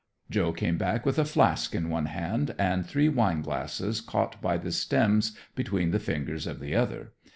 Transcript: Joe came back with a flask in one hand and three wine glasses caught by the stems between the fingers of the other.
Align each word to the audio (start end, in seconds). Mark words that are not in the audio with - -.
Joe 0.31 0.51
came 0.51 0.79
back 0.79 1.05
with 1.05 1.19
a 1.19 1.25
flask 1.25 1.75
in 1.75 1.87
one 1.91 2.07
hand 2.07 2.55
and 2.57 2.83
three 2.83 3.07
wine 3.07 3.43
glasses 3.43 4.01
caught 4.01 4.41
by 4.41 4.57
the 4.57 4.71
stems 4.71 5.37
between 5.53 5.91
the 5.91 5.99
fingers 5.99 6.47
of 6.47 6.59
the 6.59 6.75
other. 6.75 7.13